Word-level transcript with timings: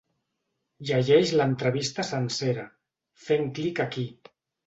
Llegeix 0.89 1.33
l’entrevista 1.41 2.07
sencera, 2.09 2.65
fent 3.27 3.47
clic 3.59 3.85
aquí. 3.89 4.09